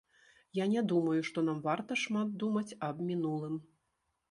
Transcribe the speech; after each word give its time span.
Я 0.59 0.65
не 0.71 0.81
думаю, 0.91 1.19
што 1.29 1.43
нам 1.51 1.61
варта 1.67 1.99
шмат 2.05 2.33
думаць 2.47 2.77
аб 2.91 3.07
мінулым. 3.13 3.63